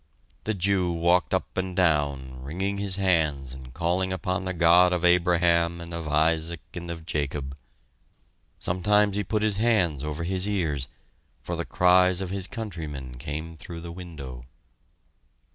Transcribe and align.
The 0.45 0.55
Jew 0.55 0.91
walked 0.91 1.31
up 1.31 1.55
and 1.55 1.75
down, 1.75 2.41
wringing 2.41 2.79
his 2.79 2.95
hands 2.95 3.53
and 3.53 3.71
calling 3.71 4.11
upon 4.11 4.45
the 4.45 4.53
God 4.55 4.93
of 4.93 5.05
Abraham 5.05 5.79
and 5.79 5.93
of 5.93 6.07
Isaac 6.07 6.59
and 6.73 6.89
of 6.89 7.05
Jacob! 7.05 7.55
Sometimes 8.59 9.15
he 9.15 9.23
put 9.23 9.43
his 9.43 9.57
hands 9.57 10.03
over 10.03 10.23
his 10.23 10.49
ears... 10.49 10.87
for 11.43 11.55
the 11.55 11.65
cries 11.65 12.19
of 12.19 12.31
his 12.31 12.47
countrymen 12.47 13.17
came 13.19 13.55
through 13.55 13.81
the 13.81 13.91
window. 13.91 14.47